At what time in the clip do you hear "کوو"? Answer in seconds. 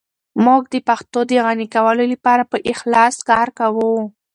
3.59-3.95